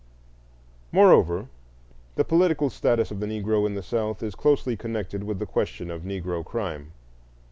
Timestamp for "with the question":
5.23-5.91